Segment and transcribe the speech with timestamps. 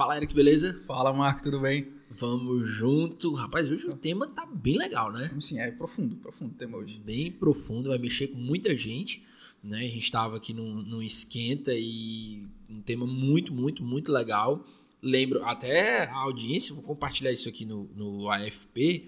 [0.00, 0.80] Fala, Eric, beleza?
[0.86, 1.88] Fala, Marco, tudo bem?
[2.10, 3.34] Vamos junto.
[3.34, 5.30] Rapaz, hoje o tema tá bem legal, né?
[5.38, 6.98] Sim, é profundo, profundo o tema hoje.
[6.98, 9.22] Bem profundo, vai mexer com muita gente,
[9.62, 9.76] né?
[9.80, 14.64] A gente tava aqui num, num esquenta e um tema muito, muito, muito legal.
[15.02, 19.06] Lembro até a audiência, vou compartilhar isso aqui no, no AFP,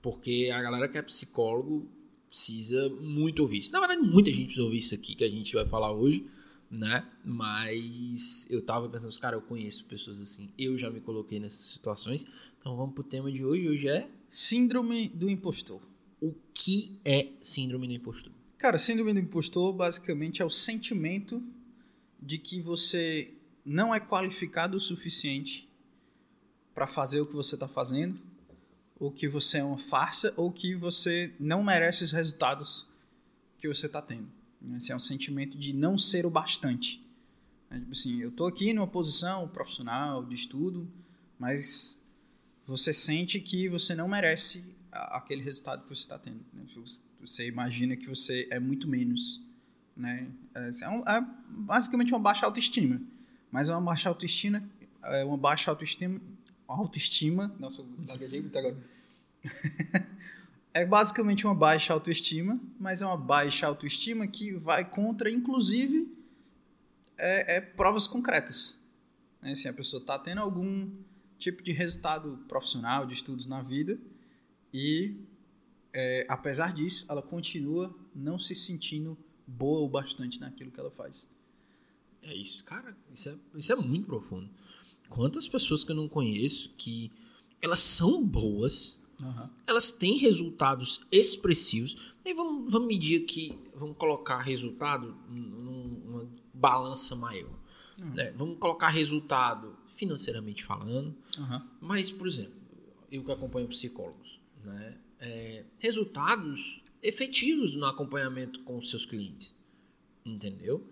[0.00, 1.86] porque a galera que é psicólogo
[2.30, 3.72] precisa muito ouvir isso.
[3.72, 6.24] Na verdade, muita gente precisa ouvir isso aqui que a gente vai falar hoje,
[6.70, 7.06] né?
[7.24, 12.24] Mas eu tava pensando, cara, eu conheço pessoas assim, eu já me coloquei nessas situações.
[12.58, 13.68] Então vamos pro tema de hoje.
[13.68, 15.82] Hoje é Síndrome do impostor.
[16.20, 18.32] o que é síndrome do impostor?
[18.56, 21.42] Cara, síndrome do impostor basicamente é o sentimento
[22.22, 23.34] de que você
[23.64, 25.68] não é qualificado o suficiente
[26.74, 28.20] para fazer o que você está fazendo,
[28.98, 32.86] ou que você é uma farsa, ou que você não merece os resultados
[33.58, 34.30] que você está tendo.
[34.76, 37.02] Esse é um sentimento de não ser o bastante.
[37.70, 40.90] É, tipo assim, eu estou aqui numa posição profissional, de estudo,
[41.38, 42.02] mas
[42.66, 46.40] você sente que você não merece aquele resultado que você está tendo.
[46.52, 46.64] né?
[47.20, 49.40] Você imagina que você é muito menos.
[49.96, 50.30] Né?
[50.54, 53.00] É, é um- é basicamente uma baixa autoestima.
[53.50, 54.62] Mas é uma baixa autoestima.
[55.02, 56.20] É uma baixa autoestima.
[56.66, 57.54] Autoestima.
[57.58, 58.76] Nossa, gaguejei muito agora.
[60.72, 66.14] é basicamente uma baixa autoestima, mas é uma baixa autoestima que vai contra, inclusive,
[67.18, 68.78] é, é provas concretas.
[69.42, 69.52] Né?
[69.52, 70.90] Assim, a pessoa está tendo algum
[71.38, 73.98] tipo de resultado profissional, de estudos na vida,
[74.72, 75.16] e
[75.92, 81.28] é, apesar disso, ela continua não se sentindo boa o bastante naquilo que ela faz.
[82.22, 84.48] É isso, cara, isso é, isso é muito profundo.
[85.08, 87.10] Quantas pessoas que eu não conheço que
[87.60, 88.99] elas são boas,
[89.66, 91.96] elas têm resultados expressivos.
[92.24, 97.58] E vamos, vamos medir aqui, vamos colocar resultado num- numa balança maior.
[97.98, 98.32] né?
[98.36, 101.68] Vamos colocar resultado financeiramente falando, Aham.
[101.80, 102.54] mas, por exemplo,
[103.12, 104.96] eu que acompanho psicólogos, né?
[105.18, 109.54] É, resultados efetivos no acompanhamento com os seus clientes,
[110.24, 110.82] entendeu?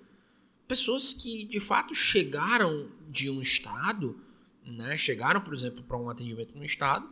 [0.66, 4.20] Pessoas que de fato chegaram de um estado,
[4.66, 4.94] né?
[4.98, 7.08] Chegaram, por exemplo, para um atendimento no estado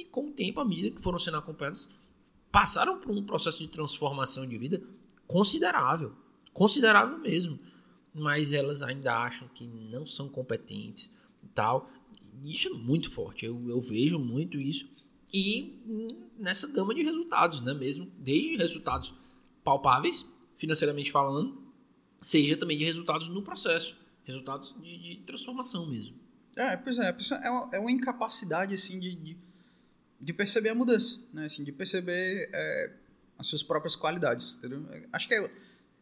[0.00, 1.88] e com o tempo, à medida que foram sendo acompanhados,
[2.50, 4.82] passaram por um processo de transformação de vida
[5.26, 6.14] considerável,
[6.52, 7.58] considerável mesmo.
[8.12, 11.88] Mas elas ainda acham que não são competentes e tal.
[12.42, 13.46] Isso é muito forte.
[13.46, 14.88] Eu, eu vejo muito isso.
[15.32, 17.72] E hum, nessa gama de resultados, né?
[17.72, 19.14] Mesmo desde resultados
[19.62, 21.62] palpáveis, financeiramente falando,
[22.20, 26.16] seja também de resultados no processo, resultados de, de transformação mesmo.
[26.56, 29.38] É, pois é, é uma, é uma incapacidade, assim, de, de,
[30.20, 31.46] de perceber a mudança, né?
[31.46, 32.92] Assim, de perceber é,
[33.38, 34.84] as suas próprias qualidades, entendeu?
[35.12, 35.50] Acho que, é,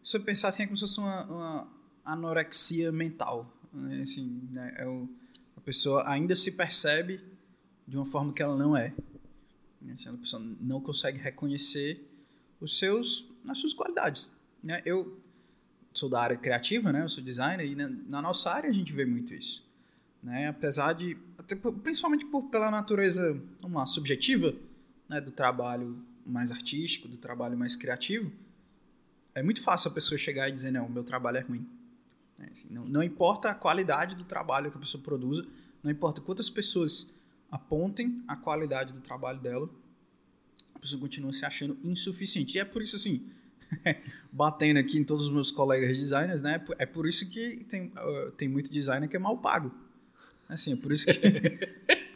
[0.02, 1.72] se eu pensar assim, é como se fosse uma, uma
[2.04, 4.02] anorexia mental, né?
[4.02, 4.74] Assim, né?
[4.76, 5.08] É o,
[5.56, 7.20] a pessoa ainda se percebe
[7.86, 8.92] de uma forma que ela não é.
[9.80, 9.94] Né?
[9.94, 12.04] Assim, a pessoa não consegue reconhecer
[12.60, 14.28] os seus, as suas qualidades,
[14.62, 14.82] né?
[14.84, 15.20] Eu
[15.94, 17.02] sou da área criativa, né?
[17.02, 19.68] Eu sou designer e na, na nossa área a gente vê muito isso
[20.22, 20.48] né?
[20.48, 21.16] Apesar de,
[21.56, 24.54] principalmente por, pela natureza, lá, subjetiva,
[25.08, 28.30] né, do trabalho mais artístico, do trabalho mais criativo,
[29.34, 31.66] é muito fácil a pessoa chegar e dizer não, meu trabalho é ruim.
[32.36, 35.46] Né, assim, Não, não importa a qualidade do trabalho que a pessoa produza,
[35.82, 37.08] não importa quantas pessoas
[37.50, 39.70] apontem a qualidade do trabalho dela,
[40.74, 42.56] a pessoa continua se achando insuficiente.
[42.56, 43.28] E é por isso assim,
[44.30, 46.64] batendo aqui em todos os meus colegas designers, né?
[46.78, 49.72] É por isso que tem, uh, tem muito designer que é mal pago.
[50.48, 51.12] Assim, é por isso que.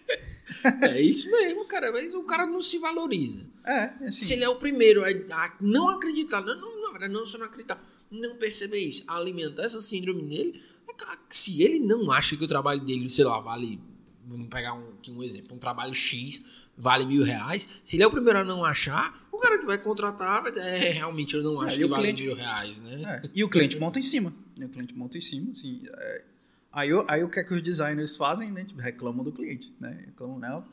[0.81, 1.91] É isso mesmo, cara.
[1.91, 3.45] Mas o cara não se valoriza.
[3.67, 4.23] É, assim.
[4.25, 7.83] Se ele é o primeiro a não acreditar, não, não, verdade, não só não acreditar,
[8.11, 12.45] não perceber isso, alimentar essa síndrome nele, é claro que se ele não acha que
[12.45, 13.81] o trabalho dele, sei lá, vale.
[14.25, 16.45] Vamos pegar um, aqui um exemplo, um trabalho X
[16.79, 17.69] vale mil reais.
[17.83, 20.65] Se ele é o primeiro a não achar, o cara que vai contratar vai dizer,
[20.65, 23.21] é, realmente eu não É, acho e que vale cliente- mil reais, né?
[23.25, 24.33] É, E o cliente monta em cima.
[24.57, 24.67] né?
[24.67, 25.83] O cliente monta em cima, assim.
[25.93, 26.25] é.
[26.73, 28.65] Aí, o- aí o que é que os designers fazem, né?
[28.65, 30.05] Tipo, reclamam do cliente, né?
[30.07, 30.65] Reclamam, não.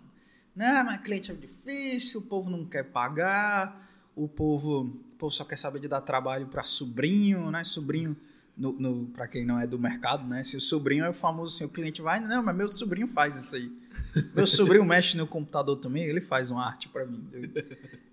[0.56, 4.82] Não, mas cliente é difícil, o povo não quer pagar, o povo,
[5.12, 7.64] o povo só quer saber de dar trabalho para sobrinho, né?
[7.64, 8.16] Sobrinho,
[8.58, 10.44] no, no, para quem não é do mercado, né?
[10.44, 13.36] Se o sobrinho é o famoso assim, o cliente vai, não, mas meu sobrinho faz
[13.38, 13.80] isso aí.
[14.36, 17.28] Meu sobrinho mexe no computador também, ele faz uma arte para mim.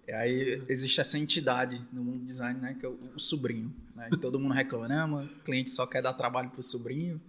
[0.08, 2.74] E aí existe essa entidade no mundo do design, né?
[2.78, 3.72] Que é o, o sobrinho.
[3.94, 4.08] Né?
[4.12, 7.20] E todo mundo reclama, não, mas o cliente só quer dar trabalho pro sobrinho,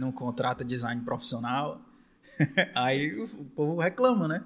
[0.00, 1.80] não contrata design profissional.
[2.74, 4.44] aí o, povo reclama, né?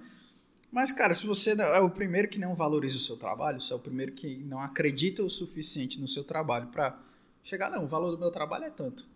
[0.70, 3.76] Mas, cara, se você é o primeiro que não valoriza o seu trabalho, se é
[3.76, 7.00] o primeiro que não acredita o suficiente no seu trabalho para
[7.44, 9.08] chegar, não, o valor do meu trabalho é tanto,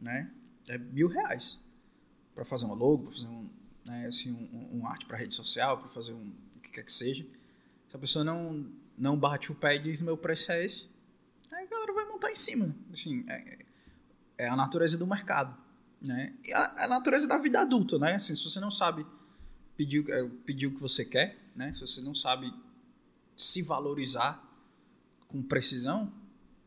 [0.00, 0.30] né?
[0.66, 1.60] É mil reais.
[2.34, 3.50] para fazer uma logo, para fazer um,
[3.84, 6.92] né, assim, um, um arte para rede social, para fazer um o que quer que
[6.92, 7.24] seja.
[7.90, 8.66] Se a pessoa não,
[8.96, 10.88] não bate o pé e diz meu preço é esse,
[11.52, 12.74] aí a galera vai montar em cima.
[12.92, 13.65] Assim, é,
[14.38, 15.56] é a natureza do mercado.
[16.00, 16.34] Né?
[16.44, 18.14] E a, a, natureza da vida adulta, né?
[18.14, 19.06] Assim, se você não sabe
[19.76, 21.72] pedir, é, pedir o que você quer, né?
[21.72, 22.52] Se você não sabe
[23.36, 24.42] se valorizar
[25.26, 26.12] com precisão,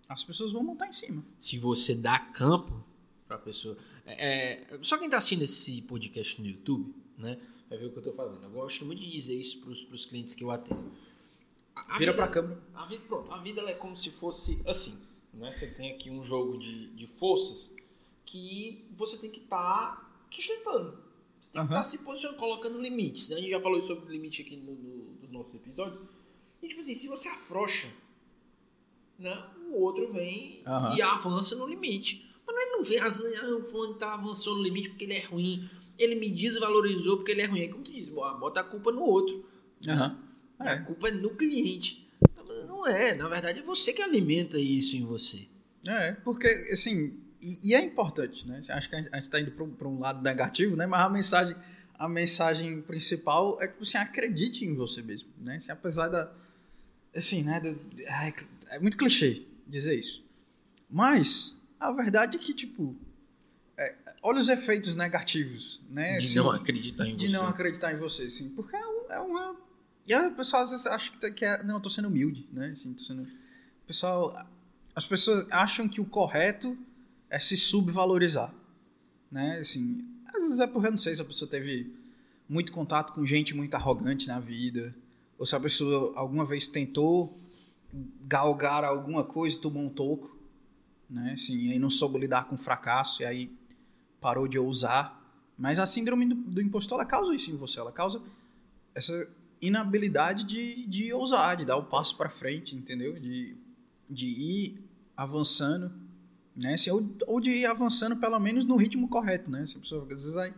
[0.07, 1.23] as pessoas vão montar em cima.
[1.37, 2.83] Se você dá campo
[3.27, 3.77] para a pessoa.
[4.05, 7.37] É, é, só quem está assistindo esse podcast no YouTube, né?
[7.69, 8.43] Vai ver o que eu estou fazendo.
[8.43, 10.91] Eu gosto muito de dizer isso para os clientes que eu atendo.
[11.75, 12.59] A, a Vira para a câmera.
[12.73, 14.99] A vida, pronto, a vida é como se fosse assim.
[15.33, 15.51] Né?
[15.51, 17.75] Você tem aqui um jogo de, de forças
[18.25, 20.97] que você tem que estar tá sustentando.
[21.39, 21.67] Você tem uhum.
[21.67, 23.29] que estar tá se posicionando, colocando limites.
[23.29, 23.37] Né?
[23.37, 25.99] A gente já falou sobre limite aqui no, no, nos nossos episódios.
[26.61, 27.87] E tipo assim, se você afrouxa,
[29.17, 30.95] né, o outro vem uhum.
[30.95, 32.29] e avança no limite.
[32.45, 33.07] Mas ele não vem, ah,
[33.57, 35.69] o fulano tá avançando no limite porque ele é ruim.
[35.97, 37.61] Ele me desvalorizou porque ele é ruim.
[37.61, 39.45] Aí como tu diz, bota a culpa no outro.
[39.85, 40.17] Uhum.
[40.61, 40.71] É.
[40.71, 42.08] A culpa é no cliente.
[42.67, 45.47] Não é, na verdade é você que alimenta isso em você.
[45.85, 48.59] É, porque assim, e, e é importante, né?
[48.69, 50.85] Acho que a gente está indo para um lado negativo, né?
[50.85, 51.55] Mas a mensagem,
[51.95, 55.55] a mensagem principal é que você acredite em você mesmo, né?
[55.57, 56.31] Assim, apesar da,
[57.15, 57.59] assim, né?
[57.59, 58.33] Do, é,
[58.75, 60.25] é muito clichê dizer isso,
[60.89, 62.95] mas a verdade é que tipo,
[63.77, 66.17] é, olha os efeitos negativos, né?
[66.17, 67.27] De assim, não acreditar em de você.
[67.27, 68.81] De não acreditar em você, assim, porque é,
[69.11, 69.68] é uma
[70.09, 72.49] e a pessoa às vezes acha que, tá, que é, não, eu tô sendo humilde,
[72.51, 72.69] né?
[72.69, 74.33] Assim, tô sendo, o pessoal,
[74.95, 76.75] as pessoas acham que o correto
[77.29, 78.51] é se subvalorizar,
[79.31, 79.59] né?
[79.59, 81.95] Assim, às vezes é porque eu não sei se a pessoa teve
[82.49, 84.95] muito contato com gente muito arrogante na vida,
[85.37, 87.39] ou se a pessoa alguma vez tentou
[88.21, 90.35] galgar alguma coisa e tomou um toco,
[91.07, 91.33] né?
[91.33, 93.55] Assim, aí não soube lidar com fracasso e aí
[94.19, 95.21] parou de ousar.
[95.55, 98.19] Mas a síndrome do, do impostor, ela causa isso em você, ela causa
[98.95, 99.29] essa
[99.61, 103.19] inabilidade de, de ousar, de dar o passo para frente, entendeu?
[103.19, 103.57] De,
[104.09, 105.91] de ir avançando,
[106.55, 106.73] né?
[106.73, 109.65] Assim, ou, ou de ir avançando pelo menos no ritmo correto, né?
[109.65, 110.53] Se a pessoa às vezes vai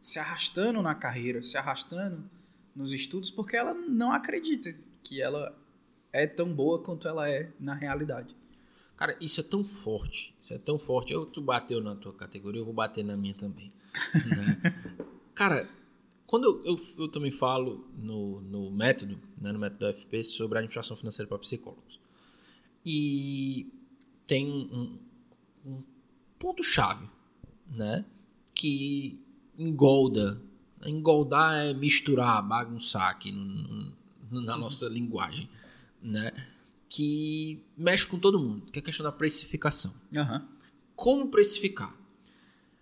[0.00, 2.22] se arrastando na carreira, se arrastando
[2.74, 5.56] nos estudos, porque ela não acredita que ela
[6.12, 8.34] é tão boa quanto ela é na realidade.
[8.96, 11.12] Cara, isso é tão forte, isso é tão forte.
[11.12, 13.70] Eu, tu bateu na tua categoria, eu vou bater na minha também.
[14.14, 14.74] Né?
[15.34, 15.68] Cara,
[16.26, 20.60] quando eu, eu, eu, também falo no, no método, né, no método FP, sobre a
[20.60, 22.00] administração financeira para psicólogos.
[22.84, 23.72] E
[24.26, 24.98] tem um,
[25.64, 25.82] um
[26.38, 27.08] ponto-chave,
[27.70, 28.04] né?
[28.54, 29.20] Que
[29.56, 30.42] engolda.
[30.84, 35.48] Engoldar é misturar, bagunçar aqui no, no, na nossa linguagem,
[36.02, 36.32] né?
[36.88, 39.94] Que mexe com todo mundo, que é a questão da precificação.
[40.12, 40.42] Uhum.
[40.94, 41.96] Como precificar?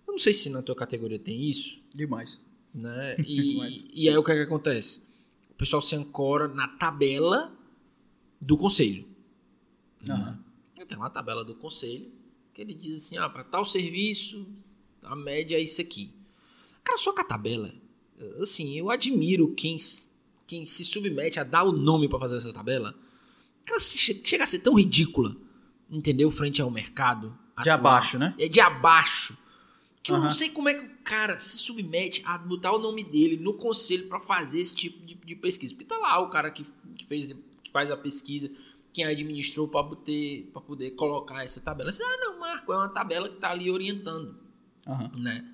[0.06, 1.79] Eu não sei se na tua categoria tem isso.
[1.94, 2.40] Demais.
[2.75, 3.17] Né?
[3.25, 5.03] E, e aí o que, é que acontece?
[5.50, 7.56] O pessoal se ancora na tabela
[8.41, 9.06] do conselho.
[10.09, 10.17] Uhum.
[10.17, 10.38] Né?
[10.87, 12.11] Tem uma tabela do conselho
[12.53, 14.47] que ele diz assim: ah, para tal serviço,
[15.03, 16.12] a média é isso aqui.
[16.82, 17.75] Cara, só com a tabela,
[18.41, 19.76] assim, eu admiro quem,
[20.47, 22.94] quem se submete a dar o nome para fazer essa tabela.
[23.65, 25.35] Cara, chega a ser tão ridícula,
[25.91, 26.31] entendeu?
[26.31, 27.37] Frente ao mercado.
[27.62, 27.94] De atual.
[27.94, 28.35] abaixo, né?
[28.38, 29.38] É de abaixo.
[30.04, 30.18] Que uhum.
[30.18, 33.38] eu não sei como é que o cara se submete a botar o nome dele
[33.38, 35.73] no conselho para fazer esse tipo de, de, pesquisa.
[35.73, 36.62] Porque tá lá o cara que,
[36.94, 38.50] que, fez, que faz a pesquisa,
[38.92, 41.90] quem administrou para poder, poder colocar essa tabela.
[41.90, 44.38] Você, ah, não, Marco, é uma tabela que tá ali orientando.
[44.87, 45.23] Uhum.
[45.23, 45.50] Né?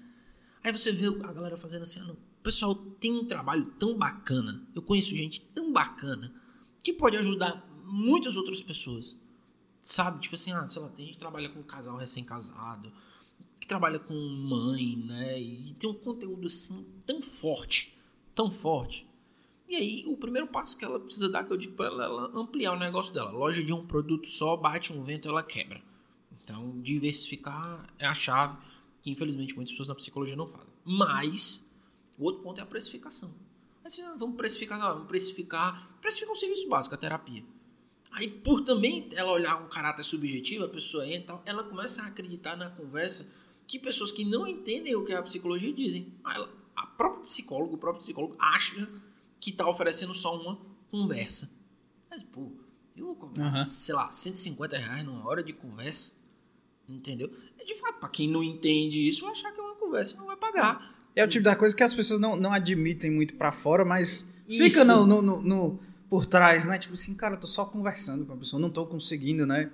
[0.65, 3.97] Aí você vê a galera fazendo assim, ah, não, o pessoal tem um trabalho tão
[3.97, 4.67] bacana.
[4.75, 6.35] Eu conheço gente tão bacana
[6.83, 9.17] que pode ajudar muitas outras pessoas.
[9.81, 10.21] Sabe?
[10.21, 12.93] Tipo assim, ah, sei lá, tem gente que trabalha com um casal recém-casado
[13.61, 15.39] que trabalha com mãe, né?
[15.39, 17.97] E tem um conteúdo assim tão forte,
[18.35, 19.07] tão forte.
[19.69, 22.31] E aí, o primeiro passo que ela precisa dar, que eu digo para ela, ela
[22.35, 23.31] ampliar o negócio dela.
[23.31, 25.81] Loja de um produto só, bate um vento, ela quebra.
[26.43, 28.57] Então, diversificar é a chave
[29.01, 30.67] que, infelizmente, muitas pessoas na psicologia não fazem.
[30.85, 31.65] Mas,
[32.19, 33.33] o outro ponto é a precificação.
[33.85, 37.45] Assim, ah, vamos precificar, vamos precificar, precificar um serviço básico, a terapia.
[38.11, 42.57] Aí, por também ela olhar um caráter subjetivo, a pessoa entra, ela começa a acreditar
[42.57, 43.33] na conversa
[43.71, 46.13] que pessoas que não entendem o que é a psicologia dizem.
[46.75, 48.89] A própria psicólogo, o próprio psicólogo acha
[49.39, 50.59] que está oferecendo só uma
[50.91, 51.49] conversa.
[52.11, 52.51] Mas, pô,
[52.97, 53.65] eu vou cobrar, uhum.
[53.65, 56.15] sei lá, 150 reais numa hora de conversa,
[56.89, 57.31] entendeu?
[57.57, 60.19] É de fato, para quem não entende isso, vai achar que é uma conversa e
[60.19, 60.99] não vai pagar.
[61.15, 64.29] É o tipo da coisa que as pessoas não, não admitem muito para fora, mas
[64.49, 64.65] isso.
[64.65, 66.77] fica no, no, no, no, por trás, né?
[66.77, 69.71] Tipo assim, cara, eu tô só conversando com a pessoa, não tô conseguindo, né?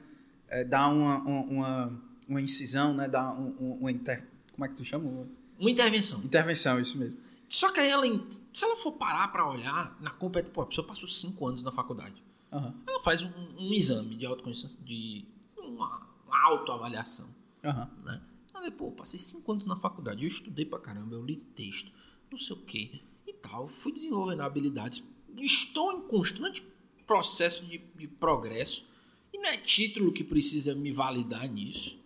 [0.49, 3.09] É, dar uma, uma, uma uma incisão, né?
[3.09, 4.27] Dar um, um, inter...
[4.53, 5.27] Como é que tu chama?
[5.59, 6.23] Uma intervenção.
[6.23, 7.17] Intervenção, isso mesmo.
[7.49, 8.05] Só que aí ela,
[8.53, 11.71] se ela for parar pra olhar na competência, pô, a pessoa passou cinco anos na
[11.71, 12.23] faculdade.
[12.53, 12.75] Aham.
[12.87, 15.25] Ela faz um, um exame de autoconhecimento, de
[15.59, 17.29] uma, uma autoavaliação,
[17.65, 17.91] Aham.
[18.05, 18.21] né?
[18.53, 21.93] Ela vê, pô, passei cinco anos na faculdade, eu estudei pra caramba, eu li texto,
[22.31, 25.03] não sei o quê e tal, fui desenvolvendo habilidades,
[25.37, 26.67] estou em constante
[27.07, 28.87] processo de, de progresso
[29.33, 31.99] e não é título que precisa me validar nisso,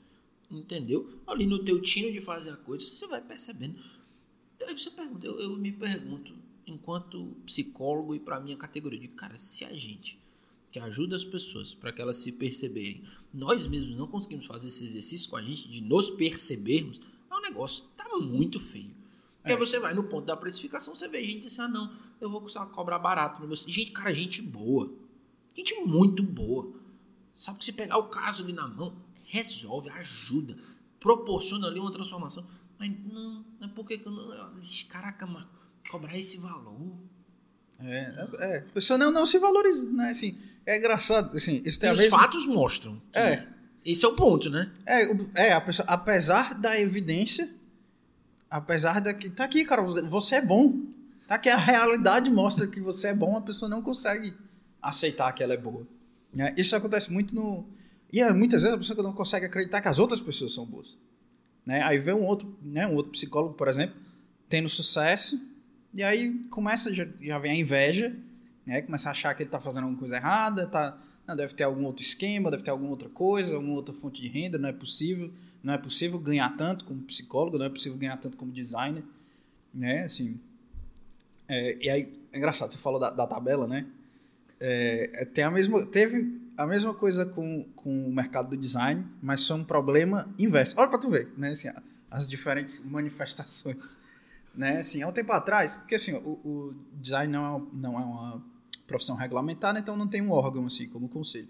[0.50, 1.08] entendeu?
[1.26, 3.76] Ali no teu tino de fazer a coisa, você vai percebendo.
[4.66, 6.34] Aí você pergunta, eu, eu me pergunto,
[6.66, 10.18] enquanto psicólogo e para minha categoria, de cara, se a gente
[10.70, 13.02] que ajuda as pessoas para que elas se perceberem,
[13.34, 17.40] nós mesmos não conseguimos fazer esse exercício com a gente de nos percebermos, é um
[17.40, 18.90] negócio que tá muito feio.
[19.38, 19.54] Porque É.
[19.54, 22.40] aí você vai no ponto da precificação, você vê gente assim, ah não, eu vou
[22.40, 23.56] começar a cobrar barato no meu.
[23.56, 24.92] Gente, cara, gente boa.
[25.56, 26.72] Gente muito boa.
[27.34, 28.94] Sabe que se pegar o caso ali na mão,
[29.30, 30.56] resolve, ajuda,
[30.98, 32.46] proporciona ali uma transformação.
[32.78, 34.54] Mas não, é porque que eu não.
[34.88, 35.46] Caraca, mas
[35.88, 36.98] cobrar esse valor.
[37.78, 38.58] É, é, é.
[38.58, 40.10] A pessoa não, não se valoriza, né?
[40.10, 43.00] Assim, é engraçado, assim, isso tem E a os fatos mostram.
[43.12, 43.46] que É.
[43.84, 44.70] Esse é o ponto, né?
[44.84, 47.50] É, é a pessoa, apesar da evidência,
[48.50, 50.82] apesar da que tá aqui, cara, você é bom.
[51.26, 54.34] Tá aqui a realidade mostra que você é bom, a pessoa não consegue
[54.82, 55.86] aceitar que ela é boa.
[56.34, 56.52] né?
[56.58, 57.66] Isso acontece muito no
[58.12, 60.98] e é, muitas vezes a pessoa não consegue acreditar que as outras pessoas são boas.
[61.64, 61.82] Né?
[61.82, 63.96] Aí vê um outro, né, um outro psicólogo, por exemplo,
[64.48, 65.40] tendo sucesso,
[65.94, 68.16] e aí começa já, já vem a inveja,
[68.64, 68.82] né?
[68.82, 71.84] Começa a achar que ele tá fazendo alguma coisa errada, tá não, deve ter algum
[71.84, 75.32] outro esquema, deve ter alguma outra coisa, alguma outra fonte de renda, não é possível,
[75.62, 79.04] não é possível ganhar tanto como psicólogo, não é possível ganhar tanto como designer,
[79.72, 80.04] né?
[80.04, 80.40] Assim,
[81.46, 83.86] é, e aí é engraçado, você falou da, da tabela, né?
[84.58, 89.46] É, tem a mesma, teve a mesma coisa com, com o mercado do design, mas
[89.46, 90.74] foi um problema inverso.
[90.78, 91.50] Olha para tu ver, né?
[91.50, 91.68] Assim,
[92.10, 93.98] as diferentes manifestações,
[94.54, 94.78] né?
[94.78, 98.42] Assim, há um tempo atrás, porque assim, o, o design não é, não é uma
[98.86, 101.48] profissão regulamentada, então não tem um órgão assim como o conselho.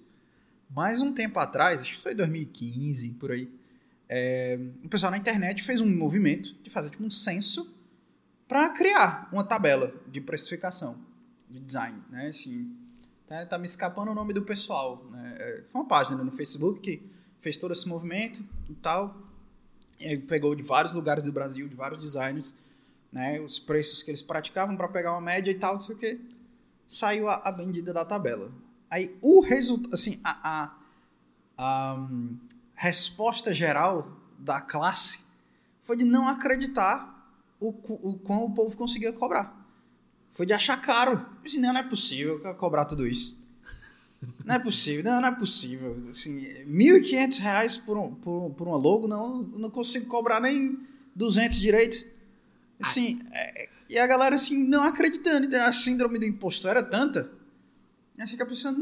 [0.69, 3.51] Mas um tempo atrás, acho que foi 2015, por aí,
[4.09, 7.75] é, o pessoal na internet fez um movimento de fazer tipo um censo
[8.47, 10.99] para criar uma tabela de precificação
[11.49, 12.29] de design, né?
[12.29, 12.77] Assim,
[13.31, 15.37] tá, tá me escapando o nome do pessoal, né?
[15.39, 17.03] É, Foi uma página no Facebook que
[17.41, 19.17] fez todo esse movimento e tal.
[20.01, 22.57] E pegou de vários lugares do Brasil, de vários designers,
[23.13, 23.41] né?
[23.41, 26.21] Os preços que eles praticavam para pegar uma média e tal, não sei o que.
[26.89, 28.51] Saiu a, a da tabela.
[28.91, 30.77] Aí o resultado, assim, a, a,
[31.57, 32.37] a hum,
[32.75, 35.25] resposta geral da classe
[35.83, 39.60] foi de não acreditar o, o quão o povo conseguia cobrar.
[40.33, 41.27] Foi de achar caro.
[41.43, 43.39] Disse, não, não é possível cobrar tudo isso.
[44.45, 45.97] Não é possível, não, não é possível.
[46.11, 50.79] Assim, 1.500 reais por, um, por, por uma logo, não, não consigo cobrar nem
[51.17, 52.07] 200 direito.
[52.83, 55.57] Assim, é- e a galera, assim, não acreditando.
[55.57, 57.33] A síndrome do impostor era tanta.
[58.19, 58.75] Assim que a pessoa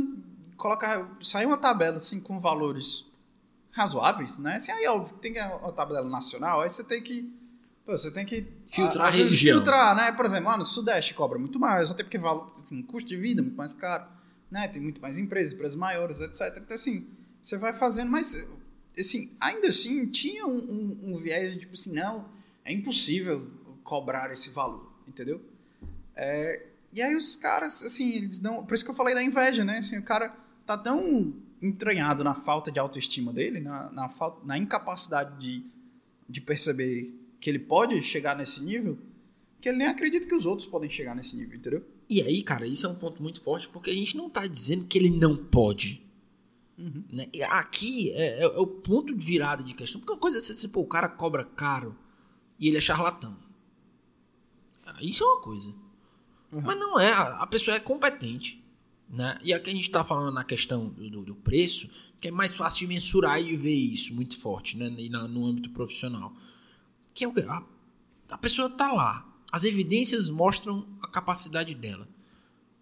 [0.57, 3.07] coloca, sai uma tabela, assim, com valores
[3.71, 4.57] razoáveis, né?
[4.57, 7.33] Assim, aí, ó, tem uma tabela nacional, aí você tem que
[7.88, 9.57] pô, você tem que Filtrar a- a vezes região.
[9.57, 10.12] filtrar, né?
[10.12, 13.40] Por exemplo, lá no Sudeste cobra muito mais, até porque vale, assim, custo de vida
[13.40, 14.04] é muito mais caro,
[14.50, 14.68] né?
[14.68, 16.59] Tem muito mais empresas, empresas maiores, etc.
[16.59, 17.07] Então, assim,
[17.42, 18.47] você vai fazendo, mas,
[18.99, 22.28] assim, ainda assim, tinha um, um, um viés de, tipo assim, não,
[22.62, 23.50] é impossível
[23.83, 25.40] cobrar esse valor, entendeu?
[26.14, 28.66] É, e aí os caras, assim, eles não...
[28.66, 29.78] Por isso que eu falei da inveja, né?
[29.78, 34.59] Assim, o cara tá tão entranhado na falta de autoestima dele, na, na, falta, na
[34.59, 35.64] incapacidade de,
[36.28, 38.99] de perceber que ele pode chegar nesse nível,
[39.61, 41.85] que ele nem acredita que os outros podem chegar nesse nível, entendeu?
[42.09, 44.85] E aí, cara, isso é um ponto muito forte, porque a gente não tá dizendo
[44.87, 46.02] que ele não pode.
[46.78, 47.04] Uhum.
[47.12, 47.26] Né?
[47.50, 50.00] Aqui é, é- é o ponto de virada de questão.
[50.00, 51.97] Porque uma coisa é você dizer, pô, o cara cobra caro
[52.59, 53.37] e ele é charlatão.
[54.87, 55.68] Ah, Isso é uma coisa.
[56.50, 56.62] Uhum.
[56.62, 58.64] Mas não é, a a pessoa é competente.
[59.11, 59.38] Né?
[59.42, 61.88] E aqui a gente tá falando na questão do, do- do preço,
[62.21, 64.87] que é mais fácil de mensurar e ver isso muito forte né?
[64.99, 66.35] E na- no âmbito profissional.
[67.19, 67.51] Que é o?
[67.51, 67.67] A,
[68.31, 69.27] a pessoa tá lá.
[69.51, 72.09] As evidências mostram a capacidade dela.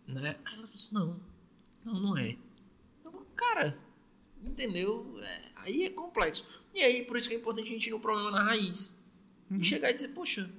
[0.07, 0.39] Né?
[0.45, 1.19] Aí ela diz, não,
[1.83, 2.37] não, não é.
[3.03, 3.81] Eu cara,
[4.45, 5.19] entendeu?
[5.23, 6.47] É, aí é complexo.
[6.75, 8.95] E aí, por isso que é importante a gente ir no problema na raiz.
[9.51, 10.51] E chegar e dizer, poxa,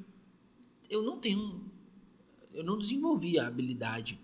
[0.89, 1.63] eu não tenho.
[2.51, 4.19] Eu não desenvolvi a habilidade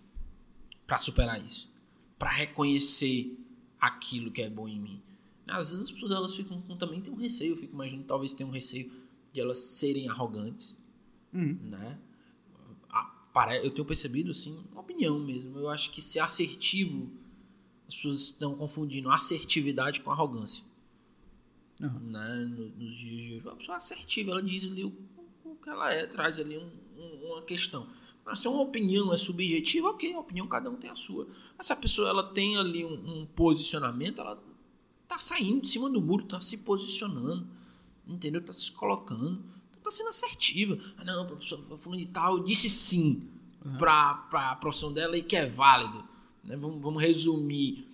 [0.88, 1.72] para superar isso.
[2.18, 3.38] para reconhecer
[3.80, 5.02] aquilo que é bom em mim.
[5.46, 8.34] Às vezes as pessoas elas ficam com, também tem um receio, eu fico imaginando, talvez
[8.34, 9.03] tenham um receio
[9.34, 10.78] de elas serem arrogantes,
[11.34, 11.58] Uhum.
[11.63, 12.00] né?
[13.63, 15.58] Eu tenho percebido, assim, uma opinião mesmo.
[15.58, 17.10] Eu acho que ser assertivo,
[17.88, 20.63] as pessoas estão confundindo assertividade com arrogância.
[21.82, 22.00] Uhum.
[22.12, 22.46] Né?
[22.46, 23.42] No- Nos dias de hoje.
[23.48, 24.94] Uma pessoa assertiva, ela diz ali o,
[25.44, 27.88] o que ela é, traz ali um, um, uma questão.
[28.24, 31.28] Mas se é uma opinião é subjetiva, ok, a opinião cada um tem a sua.
[31.58, 34.42] Mas se a pessoa ela tem ali um, um posicionamento, ela
[35.08, 37.48] tá saindo de cima do muro, tá se posicionando,
[38.08, 38.44] entendeu?
[38.44, 39.44] Tá se colocando,
[39.84, 40.78] tá sendo assertiva.
[40.98, 43.28] Ah, não, professor, fulano de tal disse sim
[43.66, 43.78] uhum.
[43.78, 46.04] para a profissão dela e que é válido.
[46.44, 46.56] Né?
[46.56, 47.88] Vamos, vamos resumir,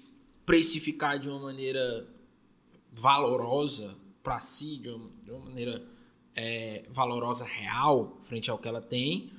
[0.45, 2.07] precificar de uma maneira
[2.91, 5.85] valorosa para si, de uma, de uma maneira
[6.35, 9.31] é, valorosa real, frente ao que ela tem,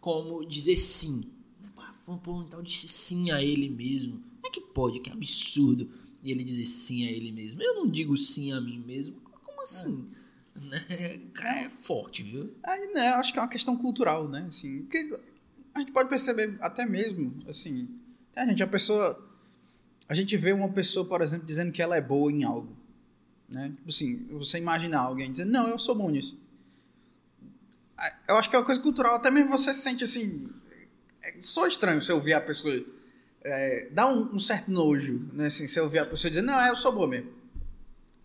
[0.00, 1.30] como dizer sim.
[2.22, 4.12] Pô, então disse sim a ele mesmo.
[4.12, 4.98] Como é que pode?
[5.00, 5.90] Que absurdo.
[6.22, 7.62] E ele dizer sim a ele mesmo.
[7.62, 9.16] Eu não digo sim a mim mesmo.
[9.58, 10.08] Como assim?
[10.88, 11.18] É,
[11.66, 12.54] é forte, viu?
[12.64, 14.46] É, né, acho que é uma questão cultural, né?
[14.48, 15.08] Assim, que
[15.74, 17.88] a gente pode perceber até mesmo, assim,
[18.36, 19.20] a gente, a pessoa,
[20.08, 22.76] a gente vê uma pessoa, por exemplo, dizendo que ela é boa em algo,
[23.48, 23.70] né?
[23.76, 26.38] Tipo assim, você imaginar alguém dizendo, não, eu sou bom nisso.
[28.28, 30.48] Eu acho que é uma coisa cultural, até mesmo você se sente assim,
[31.20, 32.80] é só estranho você ouvir a pessoa,
[33.42, 35.46] é, dá um, um, certo nojo, né?
[35.46, 37.37] Assim, você ouvir a pessoa dizer, não, eu sou boa mesmo.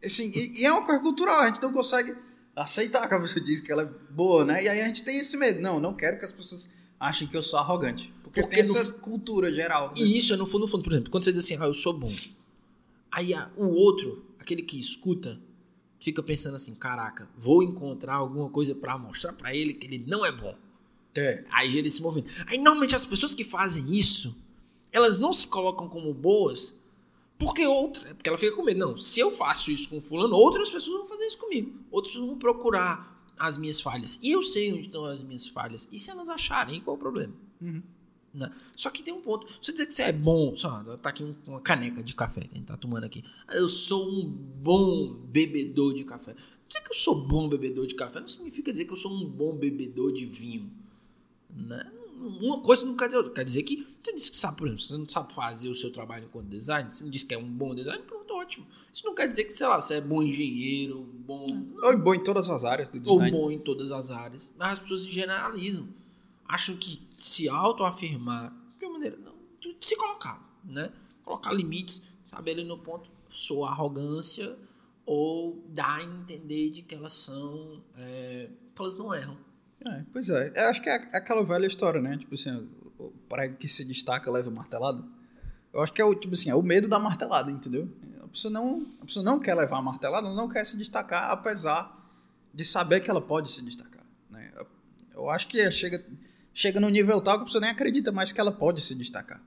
[0.04, 2.16] Assim, e, e é uma coisa cultural, a gente não consegue
[2.56, 4.64] aceitar que a pessoa diz que ela é boa, né?
[4.64, 6.70] E aí a gente tem esse medo, não, não quero que as pessoas
[7.00, 8.14] achem que eu sou arrogante.
[8.24, 8.78] Porque, porque tem no...
[8.78, 9.88] essa cultura geral.
[9.88, 9.94] Né?
[9.98, 11.74] E isso é no fundo, no fundo, por exemplo, quando você diz assim, ah, eu
[11.74, 12.14] sou bom.
[13.12, 15.40] Aí o outro, aquele que escuta,
[16.00, 20.26] fica pensando assim, caraca, vou encontrar alguma coisa para mostrar para ele que ele não
[20.26, 20.56] é bom.
[21.16, 21.44] É.
[21.52, 22.34] Aí gera esse movimento.
[22.48, 24.36] Aí normalmente as pessoas que fazem isso,
[24.92, 26.76] elas não se colocam como boas
[27.38, 28.80] porque outra, porque ela fica com medo.
[28.80, 31.74] Não, se eu faço isso com fulano, outras pessoas vão fazer isso comigo.
[31.92, 34.20] Outras vão procurar as minhas falhas.
[34.22, 35.88] E eu sei onde estão as minhas falhas.
[35.92, 37.34] E se elas acharem, qual é o problema?
[37.62, 37.82] Uhum.
[38.34, 38.52] Né?
[38.76, 39.46] Só que tem um ponto.
[39.62, 42.58] Você dizer que você é bom, só tá aqui uma caneca de café que a
[42.58, 43.24] gente tá tomando aqui.
[43.52, 46.36] Eu sou um bom bebedor de café.
[46.68, 49.30] Dizer que eu sou bom bebedor de café não significa dizer que eu sou um
[49.30, 50.72] bom bebedor de vinho.
[51.50, 51.92] Né?
[52.20, 53.34] Uma coisa não quer dizer outra.
[53.34, 55.92] Quer dizer que você disse que sabe, por exemplo, você não sabe fazer o seu
[55.92, 58.66] trabalho enquanto design, você não disse que é um bom design, pronto, ótimo.
[58.92, 61.46] Isso não quer dizer que, sei lá, você é bom engenheiro, bom.
[61.84, 63.36] Ou bom em todas as áreas do design.
[63.36, 64.54] Ou bom em todas as áreas.
[64.58, 65.88] Mas as pessoas generalizam
[66.54, 70.92] acham que se autoafirmar de uma maneira, não, de se colocar, né?
[71.24, 74.56] Colocar limites, sabe, ali no ponto, sou arrogância
[75.06, 79.38] ou dar a entender de que elas são, é, que elas não erram.
[79.86, 82.18] É, pois é, eu acho que é aquela velha história, né?
[82.18, 82.70] Tipo assim,
[83.28, 85.04] para que se destaca leva martelada.
[85.74, 87.90] Eu acho que é o tipo assim, é o medo da martelada, entendeu?
[88.24, 92.00] A pessoa não, a pessoa não quer levar a martelada, não quer se destacar, apesar
[92.54, 94.06] de saber que ela pode se destacar.
[94.30, 94.52] Né?
[95.14, 96.04] Eu acho que chega
[96.54, 99.42] chega no nível tal que a pessoa nem acredita mais que ela pode se destacar.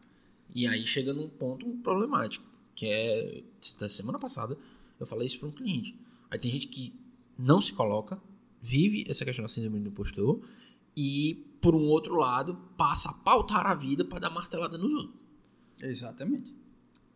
[0.54, 2.44] E aí chega num ponto problemático,
[2.74, 3.42] que é
[3.78, 4.58] da semana passada
[4.98, 5.94] eu falei isso para um cliente.
[6.30, 6.92] Aí tem gente que
[7.38, 8.20] não se coloca,
[8.66, 10.40] vive essa questão da síndrome do impostor
[10.96, 15.14] e por um outro lado passa a pautar a vida para dar martelada nos outros.
[15.80, 16.54] Exatamente.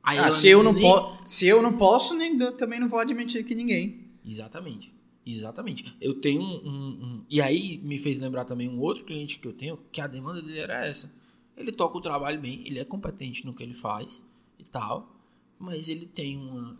[0.02, 0.84] Ah, se, eu não nem...
[1.26, 4.06] se eu não posso, nem, também não vou admitir que ninguém.
[4.24, 4.92] Exatamente.
[5.26, 5.94] Exatamente.
[6.00, 9.46] Eu tenho um, um, um, E aí me fez lembrar também um outro cliente que
[9.46, 11.12] eu tenho, que a demanda dele era essa.
[11.56, 14.26] Ele toca o trabalho bem, ele é competente no que ele faz
[14.58, 15.14] e tal,
[15.58, 16.78] mas ele tem uma.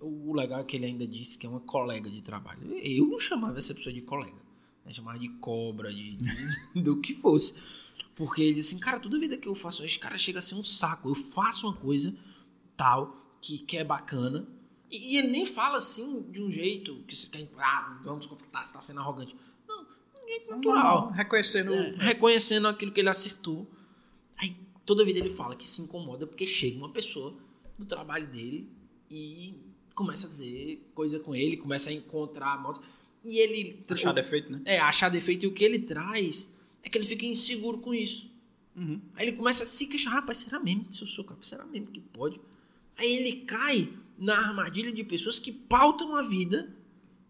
[0.00, 2.66] O legal é que ele ainda disse que é uma colega de trabalho.
[2.78, 4.42] Eu não chamava essa pessoa de colega.
[4.86, 6.34] Eu chamava de cobra, de, de
[6.82, 7.54] do que fosse.
[8.14, 10.54] Porque ele disse assim, cara, toda vida que eu faço, esse cara chega a ser
[10.54, 11.08] um saco.
[11.08, 12.14] Eu faço uma coisa
[12.76, 14.46] tal que, que é bacana,
[14.90, 18.62] e, e, ele nem fala assim de um jeito que você quer, ah, vamos conflitar,
[18.62, 19.34] você está sendo arrogante.
[19.66, 21.06] Não, de um jeito natural.
[21.06, 21.74] Não, reconhecendo.
[21.74, 23.68] É, reconhecendo aquilo que ele acertou.
[24.36, 27.36] Aí toda vida ele fala que se incomoda porque chega uma pessoa
[27.78, 28.70] do trabalho dele
[29.10, 29.58] e
[29.94, 32.80] começa a dizer coisa com ele, começa a encontrar motos.
[33.24, 33.84] E ele.
[33.88, 34.60] Achar defeito, né?
[34.64, 35.44] É, achar defeito.
[35.44, 36.52] E o que ele traz
[36.82, 38.30] é que ele fica inseguro com isso.
[38.76, 39.00] Uhum.
[39.14, 41.46] Aí ele começa a se queixar, rapaz, será mesmo que se eu sou capaz?
[41.46, 42.40] Será mesmo que pode?
[42.96, 46.74] Aí ele cai na armadilha de pessoas que pautam a vida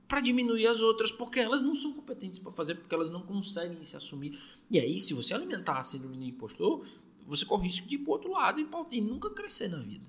[0.09, 3.83] para diminuir as outras, porque elas não são competentes para fazer, porque elas não conseguem
[3.85, 4.39] se assumir.
[4.71, 6.87] E aí, se você alimentar a síndrome do impostor,
[7.27, 10.05] você corre risco de ir para outro lado e, pautar, e nunca crescer na vida.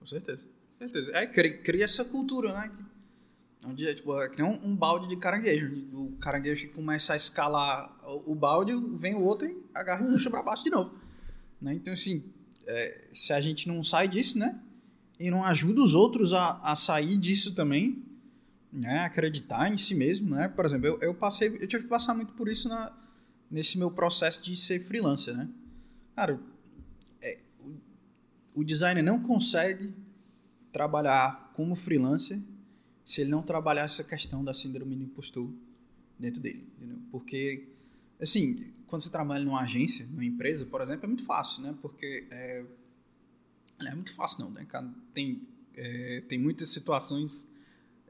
[0.00, 0.44] Com certeza.
[0.78, 1.10] Certeza.
[1.12, 2.70] É, cria, essa cultura, né?
[3.66, 5.66] Onde é, tipo, é que nem um, um, balde de caranguejo.
[5.92, 10.10] O caranguejo que começa a escalar o, o balde, vem o outro e agarra e
[10.10, 10.96] puxa para baixo de novo.
[11.60, 11.74] Né?
[11.74, 12.22] Então, assim,
[12.66, 14.60] é, se a gente não sai disso, né?
[15.18, 18.04] e não ajuda os outros a, a sair disso também,
[18.72, 19.00] né?
[19.00, 20.48] Acreditar em si mesmo, né?
[20.48, 22.92] Por exemplo, eu, eu passei, eu tive que passar muito por isso na,
[23.50, 25.48] nesse meu processo de ser freelancer, né?
[26.14, 26.38] Cara,
[27.20, 29.92] é, o, o designer não consegue
[30.72, 32.40] trabalhar como freelancer
[33.04, 35.50] se ele não trabalhar essa questão da síndrome do impostor
[36.18, 36.98] dentro dele, entendeu?
[37.10, 37.66] Porque,
[38.20, 41.74] assim, quando você trabalha numa agência, numa empresa, por exemplo, é muito fácil, né?
[41.80, 42.64] Porque é,
[43.80, 44.66] é muito fácil não, né?
[45.14, 45.40] Tem,
[45.74, 47.50] é, tem muitas situações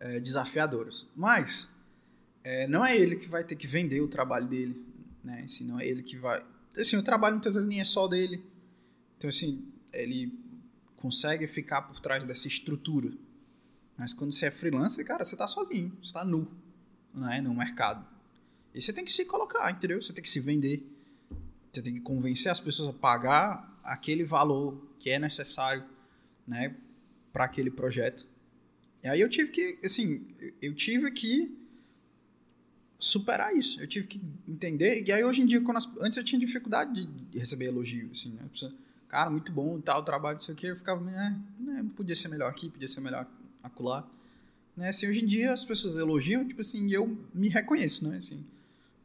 [0.00, 1.06] é, desafiadoras.
[1.14, 1.68] Mas
[2.42, 4.84] é, não é ele que vai ter que vender o trabalho dele,
[5.22, 5.42] né?
[5.44, 6.44] Assim, não é ele que vai...
[6.76, 8.42] Assim, o trabalho muitas vezes nem é só dele.
[9.16, 10.32] Então, assim, ele
[10.98, 13.12] consegue ficar por trás dessa estrutura.
[13.96, 16.50] Mas quando você é freelancer, cara, você está sozinho, você está nu
[17.14, 18.06] né, no mercado.
[18.74, 20.00] E você tem que se colocar, entendeu?
[20.00, 20.82] Você tem que se vender.
[21.72, 25.84] Você tem que convencer as pessoas a pagar aquele valor que é necessário,
[26.46, 26.76] né,
[27.32, 28.26] para aquele projeto.
[29.02, 30.26] E aí eu tive que, assim,
[30.60, 31.56] eu tive que
[32.98, 33.80] superar isso.
[33.80, 35.04] Eu tive que entender.
[35.06, 38.30] E aí hoje em dia, quando as, antes eu tinha dificuldade de receber elogio, assim,
[38.30, 38.42] né?
[39.08, 40.66] Cara, muito bom e tal, trabalho, isso aqui.
[40.66, 43.26] Eu ficava, né, né, podia ser melhor aqui, podia ser melhor
[43.62, 44.06] acolá.
[44.76, 44.90] Né?
[44.90, 48.18] Assim, hoje em dia as pessoas elogiam, tipo assim, eu me reconheço, né?
[48.18, 48.44] Assim,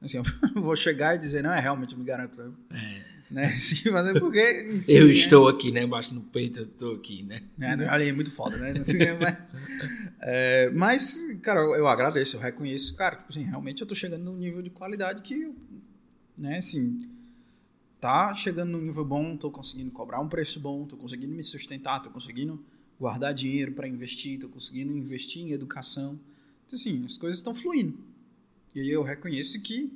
[0.01, 0.23] assim eu
[0.61, 2.53] vou chegar e dizer, não, é realmente, eu me garanto.
[2.69, 3.13] É.
[3.31, 3.45] Né?
[3.55, 4.71] Assim, mas é porque.
[4.75, 5.11] Enfim, eu né?
[5.11, 5.87] estou aqui, né?
[5.87, 7.41] Baixo no peito, eu estou aqui, né?
[7.59, 8.71] É, ali é muito foda, né?
[8.71, 9.37] Assim, é, mas,
[10.21, 14.23] é, mas, cara, eu, eu, agradeço, eu reconheço, cara, tipo assim, realmente eu estou chegando
[14.23, 15.51] num nível de qualidade que,
[16.37, 17.09] né, assim,
[18.03, 21.97] tá chegando num nível bom, estou conseguindo cobrar um preço bom, estou conseguindo me sustentar,
[21.97, 22.61] estou conseguindo
[22.99, 26.19] guardar dinheiro para investir, estou conseguindo investir em educação.
[26.67, 27.97] Então, assim, as coisas estão fluindo.
[28.75, 29.89] E aí eu reconheço que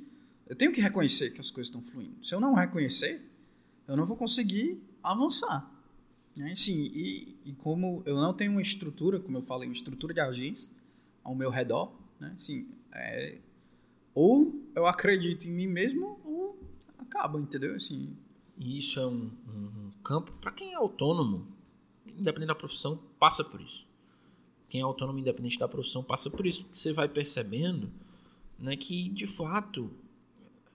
[0.46, 2.24] eu tenho que reconhecer que as coisas estão fluindo.
[2.24, 3.20] Se eu não reconhecer,
[3.86, 5.70] eu não vou conseguir avançar.
[6.34, 6.54] Né?
[6.56, 10.20] Sim, e, e como eu não tenho uma estrutura, como eu falei, uma estrutura de
[10.20, 10.70] agência
[11.22, 12.32] ao meu redor, né?
[12.34, 13.36] Assim, é,
[14.14, 16.18] ou eu acredito em mim mesmo
[17.08, 17.74] acaba, entendeu?
[17.74, 18.16] Assim,
[18.58, 21.58] isso é um, um campo para quem é autônomo
[22.18, 23.86] independente da profissão, passa por isso.
[24.68, 26.62] Quem é autônomo, independente da profissão, passa por isso.
[26.64, 27.90] Porque você vai percebendo
[28.58, 29.90] né, que, de fato,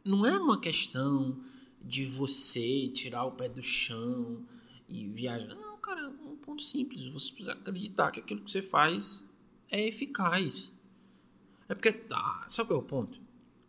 [0.04, 1.38] não é uma questão
[1.82, 4.44] de você tirar o pé do chão
[4.88, 5.56] e viajar.
[5.56, 7.04] Não, cara, é um ponto simples.
[7.06, 9.26] Você precisa acreditar que aquilo que você faz
[9.70, 10.74] é eficaz.
[11.68, 13.20] É porque, ah, sabe qual é o ponto?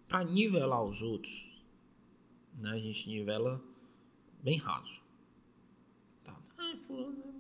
[0.09, 1.51] Para nivelar os outros,
[2.55, 3.63] né, a gente nivela
[4.43, 5.01] bem raso.
[6.23, 6.37] Tá?
[6.59, 7.35] Ah, fulano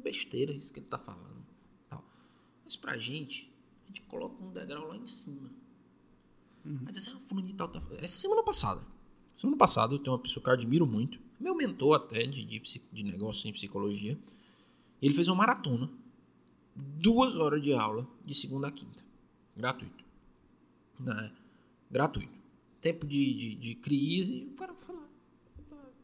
[0.00, 1.44] besteira isso que ele tá falando.
[1.88, 2.04] Tal.
[2.64, 3.52] Mas pra gente,
[3.84, 5.50] a gente coloca um degrau lá em cima.
[6.64, 6.80] Uhum.
[6.82, 8.82] Mas essa é fulano de tal tá Essa semana passada.
[9.34, 11.18] Semana passada eu tenho uma pessoa que eu admiro muito.
[11.38, 12.60] Meu mentor até de, de,
[12.92, 14.18] de negócio em psicologia.
[15.00, 15.90] Ele fez uma maratona.
[16.74, 19.02] Duas horas de aula de segunda a quinta.
[19.56, 20.04] Gratuito.
[20.98, 21.32] Né?
[21.90, 22.39] Gratuito.
[22.80, 25.08] Tempo de, de, de crise, o cara foi lá.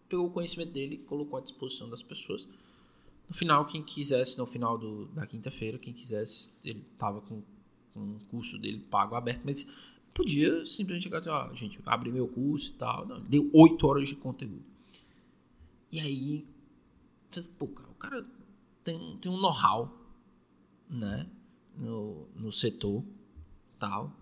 [0.08, 2.46] Pegou o conhecimento dele, colocou à disposição das pessoas.
[3.28, 7.42] No final, quem quisesse, no final do, da quinta-feira, quem quisesse, ele tava com,
[7.92, 9.66] com um curso dele pago aberto, mas
[10.14, 13.06] podia simplesmente chegar e dizer, ó, gente, abre meu curso e tal.
[13.06, 14.64] Não, deu oito horas de conteúdo.
[15.90, 16.46] E aí,
[17.58, 18.26] pô, cara, o cara
[18.84, 19.92] tem, tem um know-how,
[20.88, 21.28] né,
[21.76, 23.04] no, no setor,
[23.78, 24.12] tal.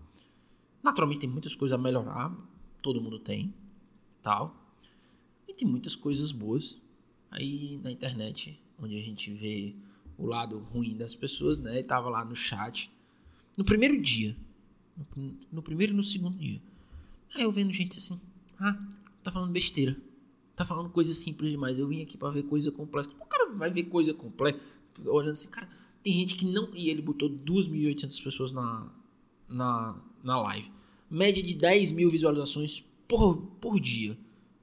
[0.85, 2.31] Naturalmente tem muitas coisas a melhorar,
[2.79, 3.51] todo mundo tem,
[4.21, 4.55] tal.
[5.47, 6.77] E tem muitas coisas boas.
[7.31, 9.73] Aí na internet onde a gente vê
[10.15, 11.79] o lado ruim das pessoas, né?
[11.79, 12.91] E tava lá no chat.
[13.57, 14.37] No primeiro dia.
[15.51, 16.61] No, primeiro e no segundo dia.
[17.33, 18.21] Aí eu vendo gente assim.
[18.59, 18.77] Ah,
[19.23, 19.97] tá falando besteira.
[20.55, 21.79] Tá falando coisa simples demais.
[21.79, 23.09] Eu vim aqui para ver coisa complexa.
[23.19, 24.59] O cara vai ver coisa complexa.
[25.03, 25.67] Olhando assim, cara,
[26.03, 26.69] tem gente que não.
[26.75, 28.93] E ele botou 2.800 pessoas na,
[29.47, 30.71] na, na live.
[31.09, 34.17] Média de 10 mil visualizações por, por dia,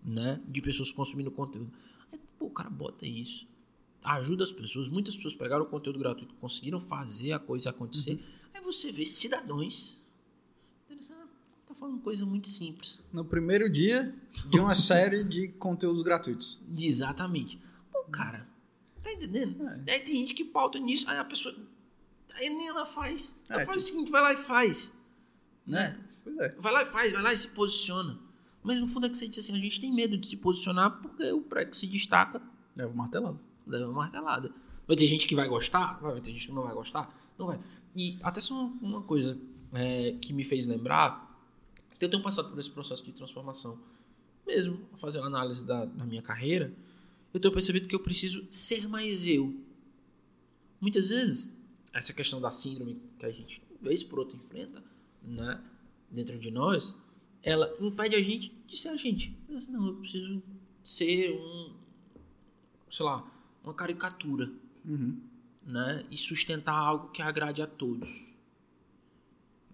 [0.05, 0.41] né?
[0.49, 1.71] De pessoas consumindo conteúdo.
[2.13, 3.47] Aí, pô, o cara bota isso
[4.05, 4.89] ajuda as pessoas.
[4.89, 8.13] Muitas pessoas pegaram o conteúdo gratuito, conseguiram fazer a coisa acontecer.
[8.13, 8.23] Uhum.
[8.55, 10.03] Aí você vê cidadãos.
[11.67, 13.03] Tá falando coisa muito simples.
[13.13, 14.15] No primeiro dia
[14.51, 16.61] de uma série de conteúdos gratuitos.
[16.77, 17.59] Exatamente.
[17.91, 18.47] Pô, cara,
[19.01, 19.67] tá entendendo?
[19.87, 19.95] É.
[19.95, 21.55] Aí tem gente que pauta nisso, aí a pessoa.
[22.35, 23.39] Aí nem ela faz.
[23.49, 23.91] Ela é, faz tipo...
[23.91, 24.97] o seguinte, vai lá e faz.
[25.67, 25.99] Né?
[26.25, 26.55] Pois é.
[26.59, 28.19] Vai lá e faz, vai lá e se posiciona.
[28.63, 31.01] Mas no fundo é que você diz assim, a gente tem medo de se posicionar
[31.01, 32.41] porque o prego se destaca.
[32.79, 34.53] É o martelado leva uma martelada.
[34.87, 37.61] Vai ter gente que vai gostar, vai ter gente que não vai gostar, não vai.
[37.95, 39.39] E até só uma coisa
[39.73, 41.31] é, que me fez lembrar,
[41.99, 43.79] que eu tenho passado por esse processo de transformação,
[44.47, 46.73] mesmo fazer uma análise da, da minha carreira,
[47.33, 49.55] eu tenho percebido que eu preciso ser mais eu.
[50.81, 51.55] Muitas vezes,
[51.93, 54.83] essa questão da síndrome que a gente, vez por outra, enfrenta,
[55.23, 55.63] né,
[56.11, 56.95] dentro de nós,
[57.43, 59.37] ela impede a gente de ser a gente.
[59.69, 60.43] Não, eu preciso
[60.83, 61.75] ser um,
[62.91, 63.29] sei lá,
[63.63, 64.51] uma caricatura,
[64.85, 65.21] uhum.
[65.65, 66.05] né?
[66.11, 68.33] E sustentar algo que agrade a todos,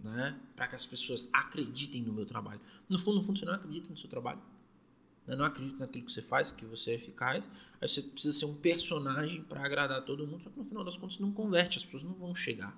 [0.02, 0.10] né?
[0.16, 0.40] né?
[0.56, 2.60] Para que as pessoas acreditem no meu trabalho.
[2.88, 4.40] No fundo, no fundo, você não acredita no seu trabalho.
[5.28, 5.36] Né?
[5.36, 7.48] Não acredita naquilo que você faz, que você é eficaz.
[7.80, 10.42] Aí você precisa ser um personagem para agradar todo mundo.
[10.42, 12.76] Só que no final das contas não converte, as pessoas não vão chegar.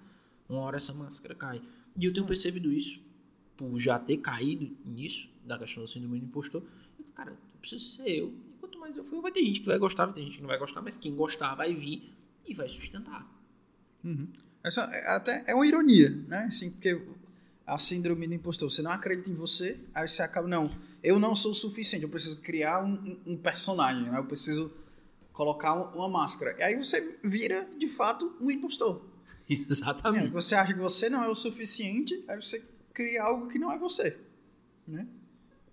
[0.49, 1.63] Uma hora essa máscara cai.
[1.97, 3.01] E eu tenho percebido isso,
[3.57, 6.63] por já ter caído nisso, da questão do síndrome do impostor.
[6.99, 8.35] E, cara, eu preciso ser eu.
[8.49, 10.43] E quanto mais eu for, vai ter gente que vai gostar, vai ter gente que
[10.43, 12.13] não vai gostar, mas quem gostar vai vir
[12.45, 13.29] e vai sustentar.
[14.03, 14.29] Uhum.
[14.63, 16.47] Essa é, até é uma ironia, né?
[16.49, 17.01] Assim, porque
[17.67, 20.69] a síndrome do impostor, você não acredita em você, aí você acaba, não,
[21.03, 24.19] eu não sou o suficiente, eu preciso criar um, um, personagem, né?
[24.19, 24.73] Eu preciso
[25.33, 26.55] colocar um, uma máscara.
[26.59, 29.05] E aí você vira, de fato, um impostor.
[29.49, 30.27] Exatamente.
[30.27, 33.73] É, você acha que você não é o suficiente, aí você cria algo que não
[33.73, 34.19] é você,
[34.87, 35.07] né?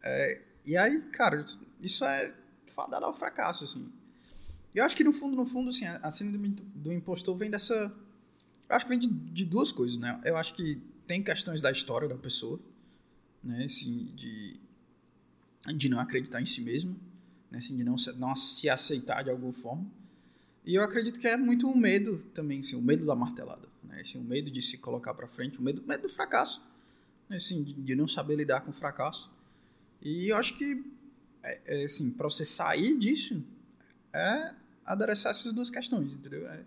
[0.03, 1.45] É, e aí, cara,
[1.81, 2.33] isso é
[2.67, 3.91] fadado ao fracasso, assim.
[4.73, 7.73] Eu acho que no fundo, no fundo, assim, a síndrome do impostor vem dessa...
[8.69, 10.19] Eu acho que vem de, de duas coisas, né?
[10.23, 12.59] Eu acho que tem questões da história da pessoa,
[13.43, 13.63] né?
[13.65, 14.59] Assim, de,
[15.73, 16.99] de não acreditar em si mesmo,
[17.51, 17.57] né?
[17.57, 19.85] Assim, de não se, não se aceitar de alguma forma.
[20.65, 24.01] E eu acredito que é muito o medo também, assim, o medo da martelada, né?
[24.01, 26.61] Assim, o medo de se colocar para frente, o medo, medo do fracasso,
[27.29, 27.37] né?
[27.37, 29.31] assim, de, de, não saber lidar com o fracasso.
[30.01, 30.83] E eu acho que,
[31.43, 33.43] é, é, assim, para você sair disso,
[34.13, 34.53] é
[34.85, 36.47] adereçar essas duas questões, entendeu?
[36.47, 36.63] É,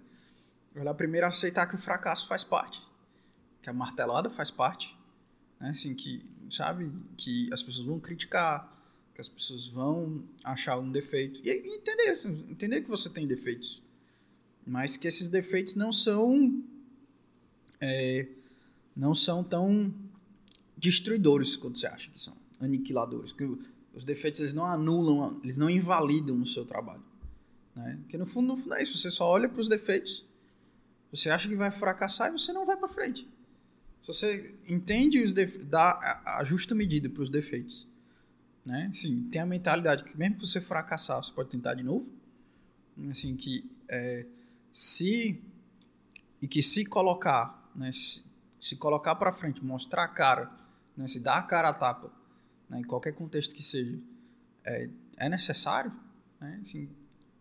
[0.76, 2.82] olhar primeiro aceitar que o fracasso faz parte,
[3.62, 4.96] que a martelada faz parte,
[5.58, 5.70] né?
[5.70, 8.79] Assim, que, sabe, que as pessoas vão criticar,
[9.20, 11.40] que as pessoas vão achar um defeito.
[11.44, 13.82] E entender, assim, entender que você tem defeitos
[14.66, 16.62] mas que esses defeitos não são
[17.80, 18.26] é,
[18.94, 19.92] não são tão
[20.76, 23.44] destruidores quanto você acha que são, aniquiladores, que
[23.92, 27.02] os defeitos eles não anulam, eles não invalidam o seu trabalho,
[27.74, 27.98] né?
[28.02, 30.24] Porque no fundo, no fundo é isso, você só olha para os defeitos,
[31.10, 33.28] você acha que vai fracassar e você não vai para frente.
[34.02, 35.90] Se você entende os dá
[36.24, 37.88] a, a justa medida para os defeitos,
[38.64, 38.90] né?
[38.92, 42.06] Sim, tem a mentalidade que mesmo que você fracassar, você pode tentar de novo,
[43.08, 44.26] assim que é,
[44.72, 45.42] se
[46.40, 48.24] e que se colocar, né, se,
[48.60, 50.50] se colocar para frente, mostrar a cara,
[50.96, 52.12] né, se dar a cara a tapa,
[52.68, 53.98] né, em qualquer contexto que seja,
[54.64, 55.92] é, é necessário,
[56.40, 56.88] né, assim,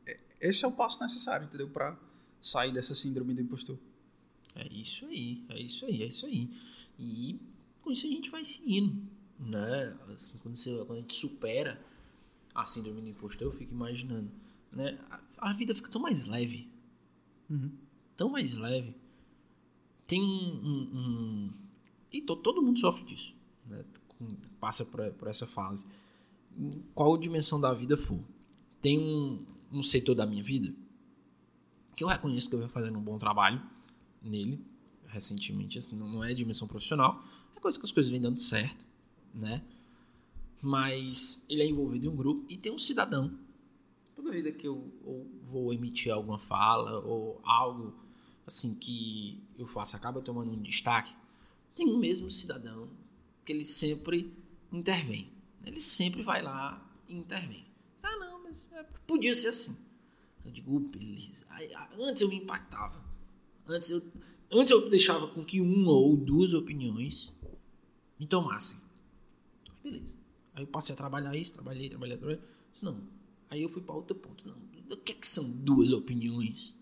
[0.05, 1.97] é, esse é o passo necessário, entendeu, para
[2.41, 3.77] sair dessa síndrome do impostor.
[4.55, 6.49] É isso aí, é isso aí, é isso aí.
[6.97, 7.39] E
[7.81, 9.01] com isso a gente vai seguindo,
[9.39, 9.97] né?
[10.11, 11.81] Assim, quando, você, quando a gente supera
[12.53, 14.29] a síndrome do impostor, eu fico imaginando,
[14.71, 14.99] né?
[15.09, 16.69] A, a vida fica tão mais leve,
[17.49, 17.71] Uhum.
[18.15, 18.95] Tão mais leve.
[20.05, 20.25] Tem um.
[20.25, 21.53] um, um...
[22.11, 23.33] E to, todo mundo sofre disso.
[23.65, 23.83] Né?
[24.59, 25.87] Passa por, por essa fase.
[26.93, 28.19] Qual dimensão da vida for.
[28.81, 30.73] Tem um, um setor da minha vida
[31.95, 33.61] que eu reconheço que eu venho fazendo um bom trabalho
[34.21, 34.63] nele
[35.07, 35.77] recentemente.
[35.77, 37.23] Assim, não é dimensão profissional.
[37.55, 38.85] É coisa que as coisas vêm dando certo.
[39.33, 39.63] Né?
[40.61, 43.37] Mas ele é envolvido em um grupo e tem um cidadão
[44.19, 44.91] toda vida que eu
[45.43, 47.95] vou emitir alguma fala ou algo
[48.45, 51.15] assim que eu faço acaba tomando um destaque,
[51.73, 52.89] tem um mesmo cidadão
[53.45, 54.33] que ele sempre
[54.71, 55.31] intervém.
[55.65, 57.65] Ele sempre vai lá e intervém.
[58.03, 59.77] Ah, não, mas é podia ser assim.
[60.43, 61.45] Eu digo, beleza.
[61.97, 63.01] Antes eu me impactava.
[63.67, 64.01] Antes eu,
[64.51, 67.31] antes eu deixava com que uma ou duas opiniões
[68.19, 68.77] me tomassem.
[69.83, 70.17] Beleza.
[70.53, 72.41] Aí eu passei a trabalhar isso, trabalhei, trabalhei, trabalhei.
[72.71, 73.01] Disse, não,
[73.49, 74.47] Aí eu fui para outro ponto.
[74.47, 74.55] Não,
[74.91, 76.75] o que, é que são duas opiniões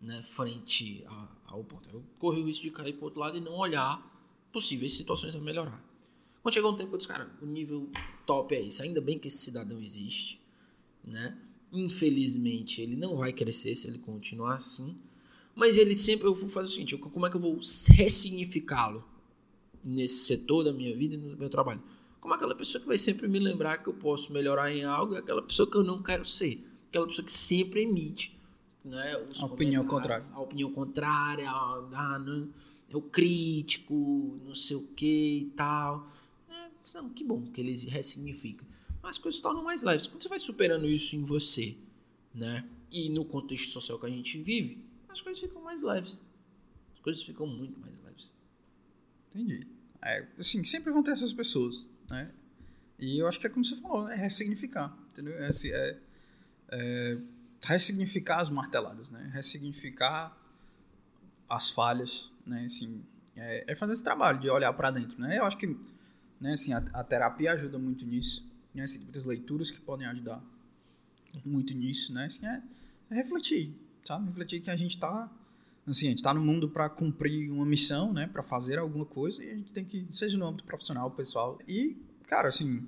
[0.00, 1.88] né, frente a, ao ponto?
[1.88, 4.04] Eu corri o risco de cair para outro lado e não olhar
[4.52, 5.84] possíveis situações a melhorar.
[6.42, 7.88] Quando chegou um tempo, eu disse, cara, o nível
[8.26, 8.82] top é isso.
[8.82, 10.40] Ainda bem que esse cidadão existe,
[11.04, 11.38] né?
[11.72, 14.96] Infelizmente, ele não vai crescer se ele continuar assim.
[15.54, 19.04] Mas ele sempre, eu vou fazer o seguinte, como é que eu vou ressignificá-lo
[19.84, 21.82] nesse setor da minha vida e no meu trabalho?
[22.20, 25.42] Como aquela pessoa que vai sempre me lembrar que eu posso melhorar em algo, aquela
[25.42, 28.38] pessoa que eu não quero ser, aquela pessoa que sempre emite
[28.84, 30.22] né, a opinião contrária.
[30.32, 32.48] A opinião contrária, ah, não,
[32.88, 36.08] é o crítico, não sei o que e tal.
[36.48, 38.66] É, não, que bom que eles ressignificam.
[39.02, 40.06] Mas as coisas se tornam mais leves.
[40.06, 41.76] Quando você vai superando isso em você,
[42.34, 42.68] né?
[42.90, 46.20] E no contexto social que a gente vive, as coisas ficam mais leves.
[46.94, 48.34] As coisas ficam muito mais leves.
[49.28, 49.60] Entendi.
[50.02, 51.86] É, assim, sempre vão ter essas pessoas.
[52.10, 52.30] Né?
[52.98, 55.34] E eu acho que é como você falou, é ressignificar, entendeu?
[55.38, 55.98] É, é,
[56.72, 57.18] é
[57.64, 59.30] ressignificar as marteladas, né?
[59.32, 60.36] Ressignificar
[61.48, 62.64] as falhas, né?
[62.64, 63.02] Assim,
[63.36, 65.38] é, é fazer esse trabalho de olhar para dentro, né?
[65.38, 65.66] Eu acho que,
[66.38, 66.52] né?
[66.52, 68.82] Assim, a, a terapia ajuda muito nisso, né?
[68.82, 70.42] Assim, muitas leituras que podem ajudar
[71.44, 72.26] muito nisso, né?
[72.26, 72.62] Assim, é,
[73.10, 74.26] é refletir, sabe?
[74.26, 75.30] Refletir que a gente está
[75.86, 78.26] Assim, a gente está no mundo para cumprir uma missão, né?
[78.26, 81.58] Para fazer alguma coisa e a gente tem que, seja no âmbito profissional, pessoal.
[81.66, 82.86] E, cara, assim,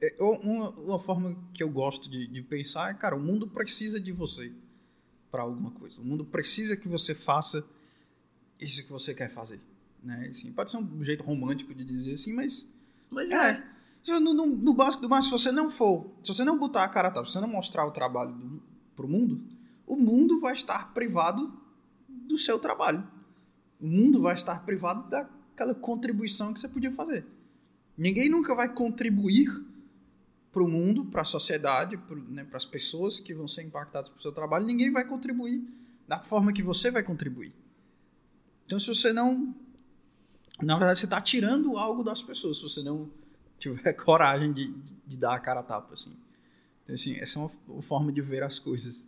[0.00, 3.48] é, é, uma, uma forma que eu gosto de, de pensar é, cara, o mundo
[3.48, 4.52] precisa de você
[5.30, 6.00] para alguma coisa.
[6.00, 7.64] O mundo precisa que você faça
[8.60, 9.60] isso que você quer fazer,
[10.02, 10.28] né?
[10.30, 12.68] Assim, pode ser um jeito romântico de dizer assim, mas
[13.10, 13.50] Mas é.
[13.50, 14.20] é.
[14.20, 16.88] No, no, no básico do mais, se você não for, se você não botar a
[16.88, 18.62] cara a tapa, se você não mostrar o trabalho do,
[18.96, 19.42] pro mundo,
[19.86, 21.52] o mundo vai estar privado
[22.28, 23.06] do seu trabalho.
[23.80, 27.26] O mundo vai estar privado daquela contribuição que você podia fazer.
[27.96, 29.48] Ninguém nunca vai contribuir
[30.52, 34.22] para o mundo, para a sociedade, para né, as pessoas que vão ser impactadas pelo
[34.22, 34.66] seu trabalho.
[34.66, 35.62] Ninguém vai contribuir
[36.06, 37.52] da forma que você vai contribuir.
[38.64, 39.54] Então, se você não.
[40.60, 43.10] Na verdade, você está tirando algo das pessoas, se você não
[43.58, 44.72] tiver coragem de,
[45.06, 46.12] de dar a cara a tapa, assim.
[46.82, 49.06] Então, assim, essa é uma, uma forma de ver as coisas.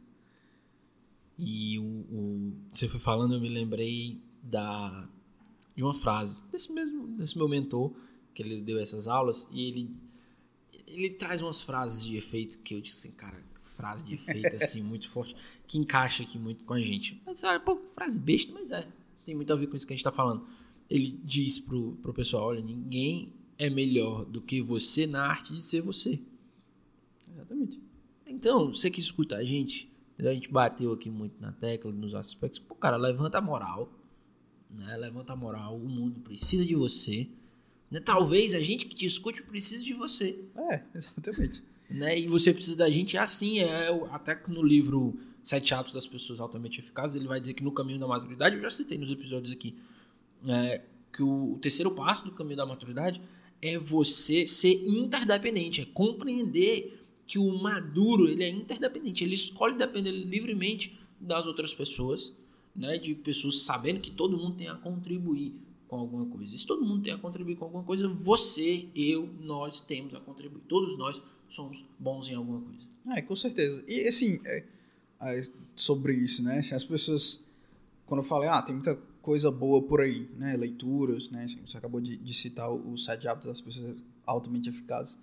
[1.41, 5.09] E o, o- você foi falando, eu me lembrei da
[5.77, 7.93] de uma frase desse mesmo desse meu mentor
[8.35, 9.91] que ele deu essas aulas e ele
[10.87, 14.83] ele traz umas frases de efeito que eu disse assim, cara, frase de efeito assim
[14.85, 15.35] muito forte
[15.67, 17.21] que encaixa aqui muito com a gente.
[17.25, 18.87] Mas, ah, pô, frase besta, mas é
[19.25, 20.45] tem muito a ver com isso que a gente tá falando.
[20.89, 25.63] Ele diz pro, pro pessoal, olha, ninguém é melhor do que você na arte de
[25.65, 26.19] ser você.
[27.31, 27.81] Exatamente.
[28.27, 29.90] Então, você que escuta a gente,
[30.29, 32.59] a gente bateu aqui muito na tecla, nos aspectos.
[32.59, 33.91] Pô, cara, levanta a moral.
[34.71, 34.97] Né?
[34.97, 35.77] Levanta a moral.
[35.77, 37.29] O mundo precisa de você.
[37.91, 38.01] Né?
[38.01, 40.39] Talvez a gente que te escute precise de você.
[40.57, 41.63] É, exatamente.
[41.89, 42.19] Né?
[42.19, 43.61] E você precisa da gente assim.
[43.61, 47.55] É, o- até que no livro Sete Hábitos das Pessoas Altamente Eficazes, ele vai dizer
[47.55, 49.75] que no caminho da maturidade, eu já citei nos episódios aqui,
[50.47, 53.21] é, que o, o terceiro passo do caminho da maturidade
[53.63, 57.00] é você ser interdependente, é compreender
[57.31, 62.35] que o maduro ele é interdependente, ele escolhe depender livremente das outras pessoas,
[62.75, 65.55] né, de pessoas sabendo que todo mundo tem a contribuir
[65.87, 66.57] com alguma coisa.
[66.57, 70.63] Se todo mundo tem a contribuir com alguma coisa, você, eu, nós temos a contribuir.
[70.63, 72.85] Todos nós somos bons em alguma coisa.
[73.17, 73.85] É, com certeza.
[73.87, 74.65] E assim, é,
[75.21, 76.59] é, sobre isso, né?
[76.59, 77.45] Assim, as pessoas,
[78.07, 80.57] quando eu falei, ah, tem muita coisa boa por aí, né?
[80.57, 81.45] Leituras, né?
[81.45, 85.17] Assim, Você acabou de, de citar o, o Sete Hábitos das Pessoas Altamente Eficazes.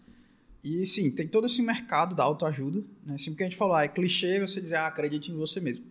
[0.64, 3.16] E sim, tem todo esse mercado da autoajuda, né?
[3.16, 5.86] Assim, porque a gente falou, ah, é clichê você dizer, ah, acredite em você mesmo.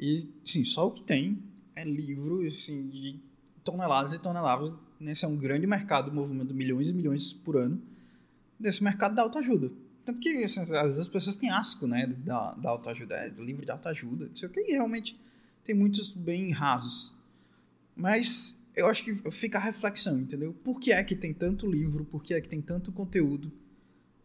[0.00, 1.42] E, sim, só o que tem
[1.76, 3.20] é livro, assim, de
[3.62, 4.72] toneladas e toneladas.
[5.00, 7.80] Esse é um grande mercado, movimento milhões e milhões por ano,
[8.58, 9.70] desse mercado da autoajuda.
[10.04, 13.64] Tanto que assim, às vezes as pessoas têm asco, né, da, da autoajuda, é, livro
[13.64, 15.18] de autoajuda, não sei o que, e realmente
[15.64, 17.14] tem muitos bem rasos.
[17.94, 20.52] Mas eu acho que fica a reflexão, entendeu?
[20.64, 23.52] Por que é que tem tanto livro, por que é que tem tanto conteúdo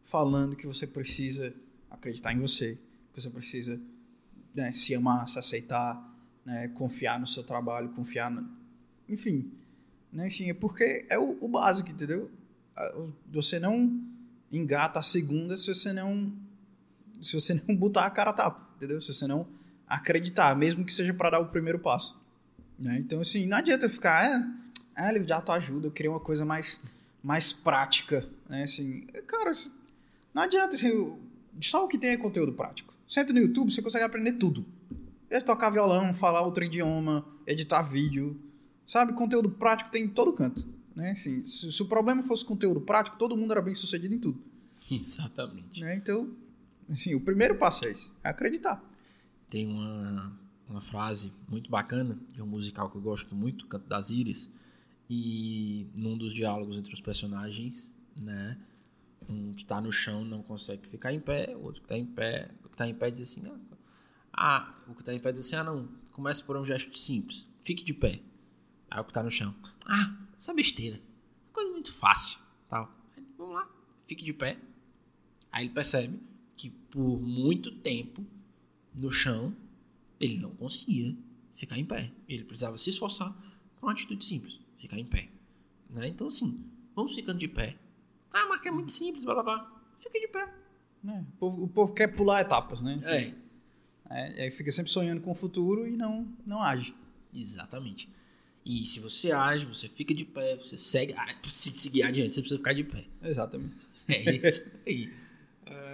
[0.08, 1.54] falando que você precisa
[1.92, 2.78] acreditar em você,
[3.14, 3.80] que você precisa
[4.56, 6.02] né, se amar, se aceitar,
[6.46, 8.50] né, confiar no seu trabalho, confiar no...
[9.08, 9.52] Enfim,
[10.12, 12.32] né, assim, é porque é o, o básico, entendeu?
[12.76, 14.02] Ah, Você não
[14.50, 16.34] engata a segunda se você não
[17.22, 19.02] se você não botar a cara a tapa, entendeu?
[19.02, 19.46] Se você não
[19.86, 22.18] acreditar, mesmo que seja para dar o primeiro passo.
[22.80, 22.96] Né?
[22.98, 24.24] Então, assim, não adianta ficar,
[24.96, 26.80] é, é livro de autoajuda, eu queria uma coisa mais,
[27.24, 28.64] mais prática, né?
[28.64, 29.52] Assim, cara,
[30.38, 31.18] não adianta, assim,
[31.60, 32.94] só o que tem é conteúdo prático.
[33.08, 34.64] Senta no YouTube, você consegue aprender tudo.
[35.32, 38.40] É tocar violão, falar outro idioma, editar vídeo,
[38.86, 39.14] sabe?
[39.14, 40.64] Conteúdo prático tem em todo canto,
[40.96, 41.10] né?
[41.10, 44.40] Assim, se, se o problema fosse conteúdo prático, todo mundo era bem sucedido em tudo,
[44.92, 45.82] Exatamente.
[45.82, 45.96] né?
[45.96, 46.30] Então,
[46.88, 48.80] assim, o primeiro passo é esse, é acreditar.
[49.50, 50.38] Tem uma,
[50.70, 54.52] uma frase muito bacana de um musical que eu gosto muito, Canto das Íris,
[55.10, 58.56] e num dos diálogos entre os personagens, né,
[59.30, 62.06] um que tá no chão não consegue ficar em pé, o outro que tá em
[62.06, 63.60] pé, o que tá em pé diz assim, ah,
[64.34, 67.50] ah, o que tá em pé diz assim, ah não, comece por um gesto simples,
[67.62, 68.22] fique de pé.
[68.90, 69.54] Aí o que tá no chão,
[69.86, 71.02] ah, essa besteira,
[71.52, 72.92] coisa muito fácil, tal.
[73.16, 73.70] Aí, Vamos lá,
[74.06, 74.58] fique de pé.
[75.52, 76.20] Aí ele percebe
[76.56, 78.26] que por muito tempo
[78.94, 79.56] no chão,
[80.20, 81.16] ele não conseguia
[81.56, 82.12] ficar em pé.
[82.28, 83.32] Ele precisava se esforçar
[83.76, 85.30] para uma atitude simples, ficar em pé.
[85.90, 86.08] Né?
[86.08, 86.64] Então, assim,
[86.96, 87.78] vamos ficando de pé.
[88.44, 89.82] Ah, mas que é muito simples, blá blá blá.
[90.00, 90.48] Fica de pé.
[91.04, 91.26] né?
[91.34, 92.98] O, povo, o povo quer pular etapas, né?
[93.00, 93.34] Assim, É,
[94.10, 96.94] É, e aí fica sempre sonhando com o futuro e não, não age.
[97.34, 98.10] exatamente.
[98.66, 101.14] E se você age, você fica de pé, você segue.
[101.14, 103.06] Ah, se seguir adiante, você precisa ficar de pé.
[103.24, 103.74] Exatamente.
[104.10, 105.14] É isso aí.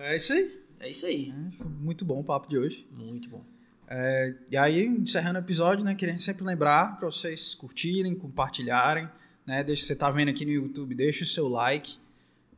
[0.02, 0.64] É isso aí.
[0.80, 1.32] É isso aí.
[1.60, 2.88] É, muito bom o papo de hoje.
[2.92, 3.44] Muito bom.
[3.88, 9.08] É, e aí, encerrando o episódio, né, queria sempre lembrar para vocês curtirem, compartilharem,
[9.46, 11.98] né, deixa, você tá vendo aqui no YouTube, deixa o seu like,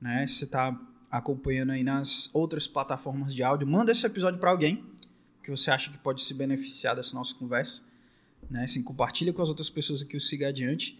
[0.01, 0.79] né, se você tá
[1.09, 4.83] acompanhando aí nas outras plataformas de áudio, manda esse episódio para alguém
[5.45, 7.83] que você acha que pode se beneficiar dessa nossa conversa,
[8.49, 8.63] né?
[8.63, 10.99] Assim, compartilha com as outras pessoas aqui o Siga Adiante.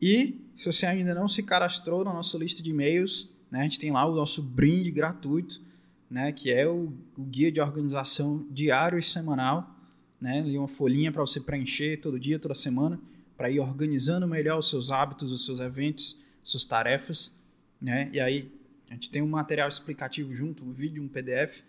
[0.00, 3.60] E se você ainda não se cadastrou na nossa lista de e-mails, né?
[3.60, 5.62] A gente tem lá o nosso brinde gratuito,
[6.10, 6.30] né?
[6.30, 9.74] Que é o, o guia de organização diário e semanal,
[10.20, 10.40] né?
[10.40, 13.00] Ali uma folhinha para você preencher todo dia, toda semana,
[13.34, 17.34] para ir organizando melhor os seus hábitos, os seus eventos, suas tarefas,
[17.80, 18.10] né?
[18.12, 18.50] E aí
[18.90, 21.62] a gente tem um material explicativo junto, um vídeo, um PDF,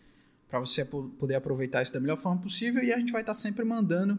[0.50, 3.40] para você poder aproveitar isso da melhor forma possível e a gente vai estar tá
[3.40, 4.18] sempre mandando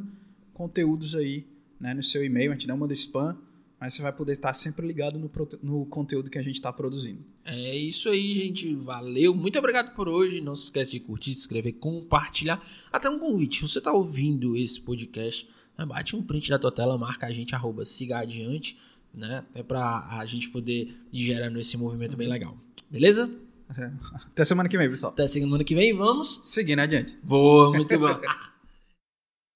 [0.52, 1.46] conteúdos aí
[1.80, 2.50] né, no seu e-mail.
[2.50, 3.38] A gente não manda spam,
[3.80, 5.30] mas você vai poder estar sempre ligado no,
[5.62, 7.24] no conteúdo que a gente está produzindo.
[7.44, 8.74] É isso aí, gente.
[8.74, 9.34] Valeu.
[9.34, 10.40] Muito obrigado por hoje.
[10.40, 12.60] Não se esquece de curtir, se inscrever, compartilhar.
[12.92, 13.62] Até um convite.
[13.62, 17.54] Você está ouvindo esse podcast, né, bate um print da tua tela, marca a gente,
[17.54, 18.76] arroba, siga adiante,
[19.14, 19.44] né?
[19.50, 22.56] Até para a gente poder ir gerando esse movimento bem legal.
[22.90, 23.30] Beleza?
[24.26, 25.12] Até semana que vem, pessoal.
[25.12, 26.40] Até semana que vem, vamos.
[26.44, 27.18] Seguindo adiante.
[27.22, 28.20] Boa, muito bom.